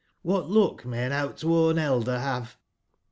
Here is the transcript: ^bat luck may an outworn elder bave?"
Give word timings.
^bat 0.25 0.49
luck 0.49 0.83
may 0.83 1.05
an 1.05 1.11
outworn 1.11 1.77
elder 1.77 2.17
bave?" 2.17 2.57